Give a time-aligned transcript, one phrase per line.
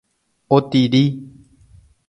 [0.55, 1.03] Otiri